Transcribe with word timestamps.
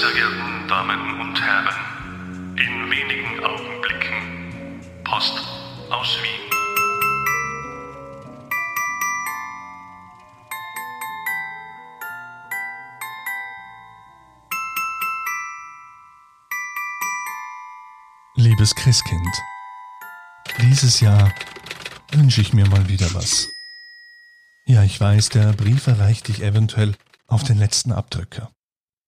verehrten 0.00 0.68
Damen 0.68 1.20
und 1.20 1.40
Herren, 1.40 2.56
in 2.56 2.90
wenigen 2.90 3.44
Augenblicken 3.44 4.80
Post 5.04 5.38
aus 5.90 6.18
Wien. 6.22 6.50
Liebes 18.36 18.74
Christkind, 18.74 19.42
dieses 20.60 21.00
Jahr 21.00 21.32
wünsche 22.12 22.40
ich 22.40 22.52
mir 22.52 22.66
mal 22.68 22.88
wieder 22.88 23.14
was. 23.14 23.48
Ja, 24.66 24.82
ich 24.82 25.00
weiß, 25.00 25.28
der 25.28 25.52
Brief 25.52 25.86
erreicht 25.86 26.28
dich 26.28 26.42
eventuell 26.42 26.94
auf 27.28 27.44
den 27.44 27.58
letzten 27.58 27.92
Abdrücker. 27.92 28.50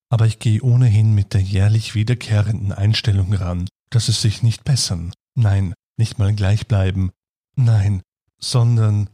Aber 0.08 0.26
ich 0.26 0.38
gehe 0.38 0.62
ohnehin 0.62 1.14
mit 1.14 1.34
der 1.34 1.42
jährlich 1.42 1.94
wiederkehrenden 1.94 2.72
Einstellung 2.72 3.32
ran, 3.32 3.68
dass 3.90 4.08
es 4.08 4.22
sich 4.22 4.42
nicht 4.42 4.64
bessern, 4.64 5.12
nein, 5.34 5.74
nicht 5.98 6.18
mal 6.18 6.34
gleich 6.34 6.66
bleiben, 6.66 7.10
nein, 7.56 8.02
sondern, 8.38 9.08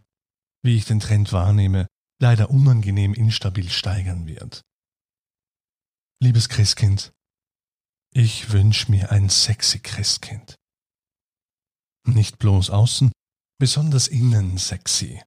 wie 0.62 0.76
ich 0.76 0.84
den 0.84 1.00
Trend 1.00 1.32
wahrnehme, 1.32 1.86
leider 2.20 2.50
unangenehm 2.50 3.14
instabil 3.14 3.70
steigern 3.70 4.26
wird. 4.26 4.62
Liebes 6.20 6.48
Christkind, 6.48 7.12
ich 8.14 8.52
wünsch 8.52 8.88
mir 8.88 9.10
ein 9.10 9.28
sexy 9.28 9.78
Christkind. 9.78 10.56
Nicht 12.06 12.38
bloß 12.38 12.70
außen, 12.70 13.10
besonders 13.58 14.08
innen 14.08 14.58
sexy. 14.58 15.22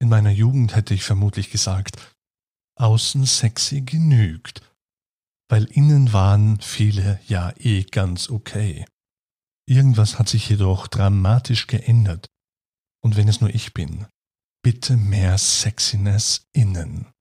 In 0.00 0.08
meiner 0.08 0.30
Jugend 0.30 0.76
hätte 0.76 0.94
ich 0.94 1.02
vermutlich 1.02 1.50
gesagt, 1.50 1.96
außen 2.76 3.24
sexy 3.26 3.80
genügt, 3.80 4.62
weil 5.48 5.64
innen 5.64 6.12
waren 6.12 6.60
viele 6.60 7.20
ja 7.26 7.52
eh 7.58 7.84
ganz 7.84 8.30
okay. 8.30 8.86
Irgendwas 9.66 10.18
hat 10.18 10.28
sich 10.28 10.48
jedoch 10.48 10.86
dramatisch 10.86 11.66
geändert, 11.66 12.28
und 13.00 13.16
wenn 13.16 13.28
es 13.28 13.40
nur 13.40 13.50
ich 13.50 13.74
bin, 13.74 14.06
bitte 14.62 14.96
mehr 14.96 15.38
Sexiness 15.38 16.46
innen. 16.52 17.12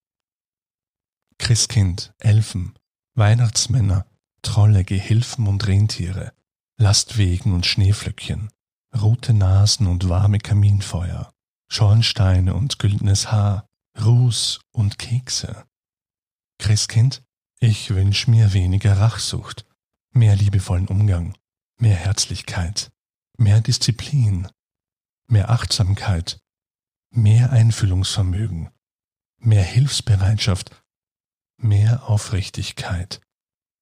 Christkind, 1.38 2.14
Elfen, 2.20 2.74
Weihnachtsmänner, 3.16 4.06
Trolle, 4.42 4.84
Gehilfen 4.84 5.48
und 5.48 5.68
Rentiere, 5.68 6.34
Lastwegen 6.78 7.54
und 7.54 7.66
Schneeflöckchen, 7.66 8.50
rote 8.96 9.34
Nasen 9.34 9.88
und 9.88 10.10
warme 10.10 10.40
Kaminfeuer, 10.40 11.34
Schornsteine 11.70 12.54
und 12.54 12.80
güldenes 12.80 13.32
Haar, 13.32 13.68
Ruß 14.00 14.62
und 14.72 14.98
Kekse. 14.98 15.66
Christkind, 16.60 17.24
ich 17.64 17.92
wünsch 17.92 18.28
mir 18.28 18.52
weniger 18.52 18.98
Rachsucht, 18.98 19.66
mehr 20.12 20.36
liebevollen 20.36 20.90
Umgang, 20.90 21.38
mehr 21.78 21.96
Herzlichkeit, 21.96 22.92
mehr 23.38 23.62
Disziplin, 23.62 24.50
mehr 25.28 25.50
Achtsamkeit, 25.50 26.42
mehr 27.10 27.54
Einfühlungsvermögen, 27.54 28.70
mehr 29.38 29.64
Hilfsbereitschaft, 29.64 30.72
mehr 31.56 32.10
Aufrichtigkeit, 32.10 33.22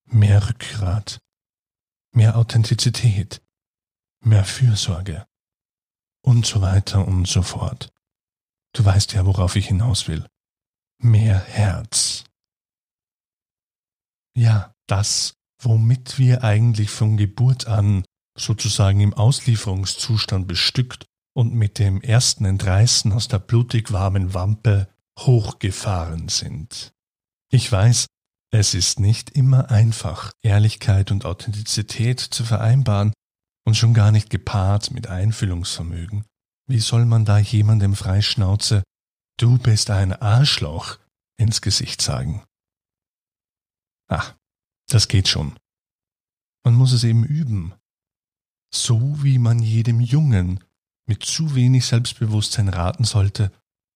mehr 0.06 0.48
Rückgrat, 0.48 1.20
mehr 2.12 2.36
Authentizität, 2.36 3.42
mehr 4.20 4.45
Fürsorge 4.45 5.26
und 6.22 6.45
so 6.45 6.62
weiter 6.62 7.08
und 7.08 7.28
so 7.28 7.42
fort. 7.42 7.92
Du 8.73 8.86
weißt 8.86 9.14
ja, 9.14 9.26
worauf 9.26 9.55
ich 9.55 9.70
hinaus 9.70 10.08
will. 10.08 10.28
Mehr 11.00 11.39
Herz. 11.39 12.26
Ja, 14.36 14.73
das, 14.87 15.33
womit 15.61 16.17
wir 16.17 16.43
eigentlich 16.43 16.89
von 16.89 17.17
Geburt 17.17 17.67
an 17.67 18.03
sozusagen 18.37 19.02
im 19.02 19.14
Auslieferungszustand 19.14 20.47
bestückt 20.47 21.05
und 21.33 21.53
mit 21.53 21.80
dem 21.80 22.02
ersten 22.02 22.45
Entreißen 22.45 23.11
aus 23.11 23.27
der 23.27 23.39
blutig 23.39 23.92
warmen 23.92 24.33
Wampe 24.33 24.87
hochgefahren 25.19 26.30
sind. 26.30 26.92
Ich 27.52 27.71
weiß, 27.71 28.08
es 28.53 28.73
ist 28.73 28.99
nicht 28.99 29.30
immer 29.31 29.71
einfach, 29.71 30.31
Ehrlichkeit 30.42 31.11
und 31.11 31.25
Authentizität 31.25 32.19
zu 32.19 32.43
vereinbaren 32.43 33.13
und 33.65 33.75
schon 33.75 33.93
gar 33.93 34.11
nicht 34.11 34.30
gepaart 34.30 34.92
mit 34.92 35.08
Einfühlungsvermögen. 35.08 36.25
Wie 36.67 36.80
soll 36.80 37.05
man 37.05 37.25
da 37.25 37.37
jemandem 37.37 37.95
freischnauze, 37.95 38.83
du 39.37 39.58
bist 39.58 39.89
ein 39.89 40.13
Arschloch, 40.13 40.98
ins 41.37 41.61
Gesicht 41.61 42.02
sagen? 42.02 42.43
Ach, 44.11 44.36
das 44.89 45.08
geht 45.08 45.30
schon. 45.30 45.55
Man 46.66 46.76
muss 46.76 46.92
es 46.92 47.04
eben 47.04 47.23
üben. 47.23 47.73
So 48.73 49.23
wie 49.23 49.38
man 49.38 49.60
jedem 49.60 50.02
Jungen 50.02 50.64
mit 51.08 51.23
zu 51.23 51.55
wenig 51.55 51.86
Selbstbewusstsein 51.86 52.67
raten 52.67 53.05
sollte, 53.05 53.52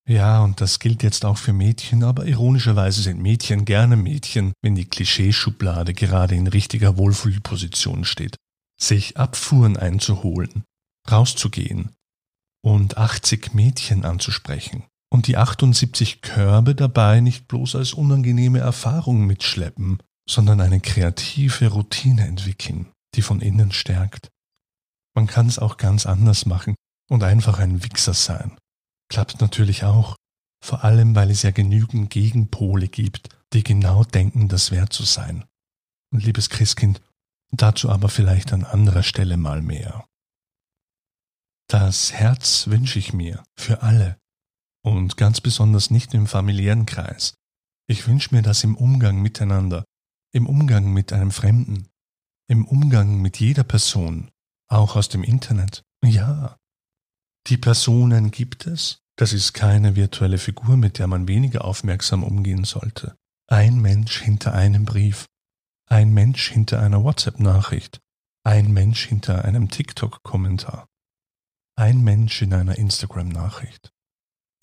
ja, 0.07 0.43
und 0.43 0.61
das 0.61 0.79
gilt 0.79 1.01
jetzt 1.01 1.25
auch 1.25 1.37
für 1.37 1.51
Mädchen, 1.51 2.03
aber 2.03 2.27
ironischerweise 2.27 3.01
sind 3.01 3.19
Mädchen 3.19 3.65
gerne 3.65 3.95
Mädchen, 3.95 4.53
wenn 4.61 4.75
die 4.75 4.85
Klischeeschublade 4.85 5.93
gerade 5.93 6.35
in 6.35 6.47
richtiger 6.47 6.97
Wohlfühlposition 6.97 8.05
steht. 8.05 8.37
Sich 8.79 9.17
Abfuhren 9.17 9.77
einzuholen, 9.77 10.63
rauszugehen 11.09 11.89
und 12.61 12.97
80 12.97 13.53
Mädchen 13.53 14.05
anzusprechen 14.05 14.83
und 15.09 15.27
die 15.27 15.37
78 15.37 16.21
Körbe 16.21 16.75
dabei 16.75 17.19
nicht 17.21 17.47
bloß 17.47 17.75
als 17.75 17.93
unangenehme 17.93 18.59
Erfahrung 18.59 19.25
mitschleppen, 19.25 19.99
sondern 20.27 20.61
eine 20.61 20.79
kreative 20.79 21.67
Routine 21.67 22.27
entwickeln, 22.27 22.91
die 23.15 23.21
von 23.21 23.41
innen 23.41 23.71
stärkt. 23.71 24.29
Man 25.15 25.27
kann 25.27 25.47
es 25.47 25.59
auch 25.59 25.77
ganz 25.77 26.05
anders 26.05 26.45
machen 26.45 26.75
und 27.09 27.23
einfach 27.23 27.59
ein 27.59 27.83
Wichser 27.83 28.13
sein 28.13 28.57
klappt 29.09 29.41
natürlich 29.41 29.83
auch, 29.83 30.15
vor 30.63 30.83
allem 30.83 31.15
weil 31.15 31.31
es 31.31 31.43
ja 31.43 31.51
genügend 31.51 32.09
Gegenpole 32.09 32.87
gibt, 32.87 33.29
die 33.53 33.63
genau 33.63 34.03
denken, 34.03 34.47
das 34.47 34.71
wert 34.71 34.93
zu 34.93 35.03
sein. 35.03 35.45
Und 36.11 36.23
liebes 36.23 36.49
Christkind, 36.49 37.01
dazu 37.51 37.89
aber 37.89 38.09
vielleicht 38.09 38.53
an 38.53 38.63
anderer 38.63 39.03
Stelle 39.03 39.37
mal 39.37 39.61
mehr. 39.61 40.05
Das 41.67 42.13
Herz 42.13 42.67
wünsche 42.67 42.99
ich 42.99 43.13
mir 43.13 43.43
für 43.57 43.81
alle 43.81 44.17
und 44.83 45.17
ganz 45.17 45.41
besonders 45.41 45.89
nicht 45.89 46.13
im 46.13 46.27
familiären 46.27 46.85
Kreis. 46.85 47.33
Ich 47.87 48.07
wünsche 48.07 48.33
mir 48.33 48.41
das 48.41 48.63
im 48.63 48.75
Umgang 48.75 49.21
miteinander, 49.21 49.83
im 50.35 50.47
Umgang 50.47 50.91
mit 50.91 51.13
einem 51.13 51.31
Fremden, 51.31 51.87
im 52.49 52.65
Umgang 52.65 53.21
mit 53.21 53.39
jeder 53.39 53.63
Person, 53.63 54.31
auch 54.67 54.97
aus 54.97 55.07
dem 55.07 55.23
Internet. 55.23 55.83
Ja, 56.03 56.57
die 57.47 57.57
Personen 57.57 58.31
gibt 58.31 58.67
es. 58.67 58.99
Das 59.15 59.31
ist 59.31 59.53
keine 59.53 59.95
virtuelle 59.95 60.37
Figur, 60.37 60.75
mit 60.75 60.99
der 60.99 61.07
man 61.07 61.29
weniger 61.29 61.63
aufmerksam 61.63 62.21
umgehen 62.21 62.65
sollte. 62.65 63.15
Ein 63.47 63.79
Mensch 63.79 64.21
hinter 64.21 64.53
einem 64.53 64.83
Brief. 64.83 65.25
Ein 65.87 66.13
Mensch 66.13 66.49
hinter 66.49 66.81
einer 66.81 67.01
WhatsApp-Nachricht. 67.01 68.01
Ein 68.43 68.73
Mensch 68.73 69.05
hinter 69.05 69.45
einem 69.45 69.69
TikTok-Kommentar. 69.69 70.89
Ein 71.77 72.03
Mensch 72.03 72.41
in 72.41 72.53
einer 72.53 72.77
Instagram-Nachricht. 72.77 73.89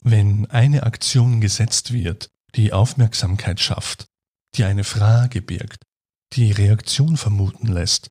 Wenn 0.02 0.50
eine 0.50 0.82
Aktion 0.82 1.40
gesetzt 1.40 1.94
wird, 1.94 2.28
die 2.56 2.74
Aufmerksamkeit 2.74 3.58
schafft, 3.58 4.11
die 4.54 4.64
eine 4.64 4.84
Frage 4.84 5.42
birgt, 5.42 5.82
die 6.34 6.52
Reaktion 6.52 7.16
vermuten 7.16 7.66
lässt, 7.66 8.08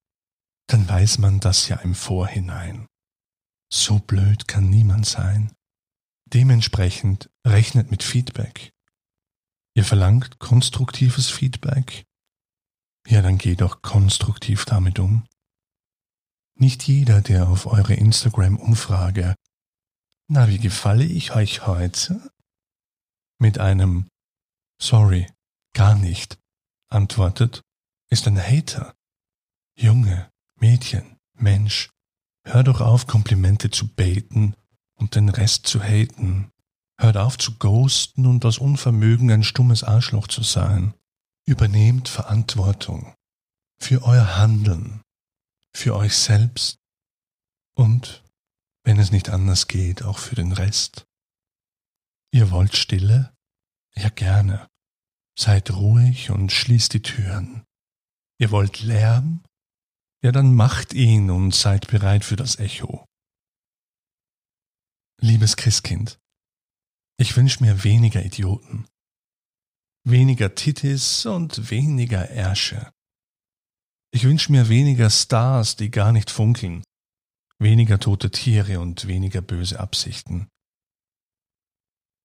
dann 0.68 0.88
weiß 0.88 1.18
man 1.18 1.40
das 1.40 1.68
ja 1.68 1.78
im 1.78 1.96
Vorhinein. 1.96 2.88
So 3.72 4.00
blöd 4.00 4.48
kann 4.48 4.70
niemand 4.70 5.06
sein. 5.06 5.54
Dementsprechend 6.28 7.30
rechnet 7.46 7.92
mit 7.92 8.04
Feedback. 8.04 8.72
Ihr 9.76 9.86
verlangt 9.86 10.40
konstruktives 10.40 11.30
Feedback? 11.30 12.06
Ja, 13.08 13.22
dann 13.22 13.38
geht 13.38 13.62
doch 13.62 13.82
konstruktiv 13.82 14.66
damit 14.66 15.00
um. 15.00 15.26
Nicht 16.58 16.84
jeder, 16.84 17.22
der 17.22 17.48
auf 17.48 17.66
eure 17.66 17.94
Instagram-Umfrage 17.94 19.36
Na, 20.28 20.48
wie 20.48 20.60
gefalle 20.60 21.06
ich 21.06 21.36
euch 21.36 21.66
heute? 21.66 22.32
mit 23.42 23.58
einem 23.58 24.08
Sorry, 24.80 25.28
gar 25.74 25.96
nicht 25.96 26.38
antwortet, 26.90 27.62
ist 28.10 28.28
ein 28.28 28.40
Hater. 28.40 28.96
Junge, 29.76 30.30
Mädchen, 30.60 31.18
Mensch, 31.34 31.90
Hör 32.44 32.64
doch 32.64 32.82
auf, 32.82 33.08
Komplimente 33.08 33.70
zu 33.70 33.88
baiten 33.88 34.56
und 34.96 35.16
den 35.16 35.30
Rest 35.30 35.68
zu 35.68 35.82
haten. 35.82 36.52
Hört 37.00 37.18
auf 37.18 37.38
zu 37.38 37.58
ghosten 37.58 38.26
und 38.26 38.46
aus 38.46 38.58
Unvermögen 38.58 39.32
ein 39.32 39.44
stummes 39.44 39.84
Arschloch 39.84 40.28
zu 40.28 40.44
sein. 40.44 40.94
Übernehmt 41.46 42.10
Verantwortung 42.10 43.16
für 43.80 44.04
euer 44.04 44.38
Handeln, 44.38 45.02
für 45.74 45.96
euch 45.96 46.16
selbst 46.16 46.78
und, 47.76 48.24
wenn 48.84 49.00
es 49.00 49.12
nicht 49.12 49.30
anders 49.30 49.68
geht, 49.68 50.04
auch 50.04 50.20
für 50.20 50.36
den 50.36 50.52
Rest. 50.52 51.08
Ihr 52.32 52.52
wollt 52.52 52.76
Stille? 52.76 53.34
Ja 53.96 54.10
gerne. 54.10 54.68
Seid 55.38 55.72
ruhig 55.72 56.30
und 56.30 56.52
schließt 56.52 56.94
die 56.94 57.02
Türen. 57.02 57.64
Ihr 58.40 58.52
wollt 58.52 58.82
Lärm? 58.82 59.44
Ja, 60.24 60.32
dann 60.32 60.54
macht 60.54 60.94
ihn 60.94 61.32
und 61.32 61.56
seid 61.56 61.88
bereit 61.88 62.24
für 62.24 62.36
das 62.36 62.60
Echo. 62.60 63.06
Liebes 65.20 65.56
Christkind, 65.56 66.20
ich 67.18 67.38
wünsche 67.38 67.64
mir 67.64 67.84
weniger 67.84 68.24
Idioten, 68.26 68.88
weniger 70.04 70.56
Titis 70.56 71.26
und 71.26 71.70
weniger 71.70 72.30
Ärsche. 72.30 72.92
Ich 74.12 74.24
wünsche 74.24 74.52
mir 74.52 74.70
weniger 74.70 75.10
Stars, 75.10 75.76
die 75.76 75.92
gar 75.92 76.12
nicht 76.12 76.32
funkeln, 76.32 76.84
weniger 77.60 78.00
tote 78.00 78.32
Tiere 78.32 78.80
und 78.80 79.08
weniger 79.08 79.42
böse 79.42 79.80
Absichten. 79.80 80.48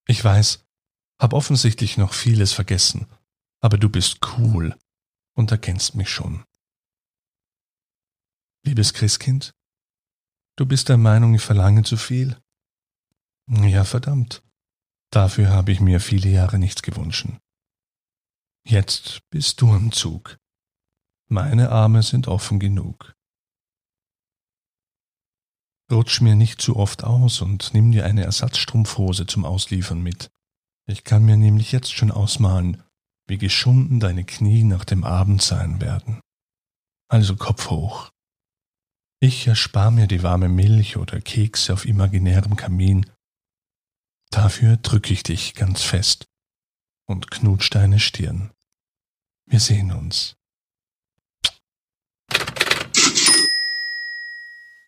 Ich 0.08 0.22
weiß, 0.24 0.65
hab 1.18 1.32
offensichtlich 1.32 1.96
noch 1.96 2.12
vieles 2.12 2.52
vergessen, 2.52 3.06
aber 3.60 3.78
du 3.78 3.88
bist 3.88 4.18
cool 4.38 4.76
und 5.34 5.50
erkennst 5.50 5.94
mich 5.94 6.10
schon. 6.10 6.44
Liebes 8.64 8.92
Christkind, 8.92 9.54
du 10.56 10.66
bist 10.66 10.88
der 10.88 10.98
Meinung, 10.98 11.34
ich 11.34 11.42
verlange 11.42 11.84
zu 11.84 11.96
viel? 11.96 12.36
Ja, 13.48 13.84
verdammt. 13.84 14.42
Dafür 15.10 15.50
habe 15.50 15.70
ich 15.70 15.80
mir 15.80 16.00
viele 16.00 16.28
Jahre 16.28 16.58
nichts 16.58 16.82
gewünscht. 16.82 17.28
Jetzt 18.66 19.20
bist 19.30 19.60
du 19.60 19.70
am 19.70 19.92
Zug. 19.92 20.38
Meine 21.28 21.70
Arme 21.70 22.02
sind 22.02 22.26
offen 22.26 22.58
genug. 22.58 23.14
Rutsch 25.90 26.20
mir 26.20 26.34
nicht 26.34 26.60
zu 26.60 26.74
oft 26.74 27.04
aus 27.04 27.40
und 27.40 27.72
nimm 27.72 27.92
dir 27.92 28.04
eine 28.04 28.24
Ersatzstrumpfhose 28.24 29.26
zum 29.26 29.44
Ausliefern 29.44 30.02
mit. 30.02 30.30
Ich 30.88 31.04
kann 31.04 31.24
mir 31.24 31.36
nämlich 31.36 31.72
jetzt 31.72 31.92
schon 31.92 32.12
ausmalen, 32.12 32.82
wie 33.26 33.38
geschunden 33.38 33.98
deine 33.98 34.24
Knie 34.24 34.62
nach 34.62 34.84
dem 34.84 35.02
Abend 35.02 35.42
sein 35.42 35.80
werden. 35.80 36.20
Also 37.08 37.36
Kopf 37.36 37.70
hoch. 37.70 38.10
Ich 39.20 39.46
erspar 39.46 39.90
mir 39.90 40.06
die 40.06 40.22
warme 40.22 40.48
Milch 40.48 40.96
oder 40.96 41.20
Kekse 41.20 41.72
auf 41.72 41.86
imaginärem 41.86 42.54
Kamin. 42.54 43.10
Dafür 44.30 44.76
drück 44.76 45.10
ich 45.10 45.22
dich 45.22 45.54
ganz 45.54 45.82
fest 45.82 46.26
und 47.06 47.30
knutsch 47.30 47.70
deine 47.70 47.98
Stirn. 47.98 48.52
Wir 49.46 49.60
sehen 49.60 49.92
uns. 49.92 50.35